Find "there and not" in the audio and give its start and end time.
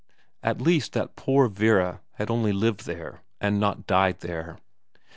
2.87-3.85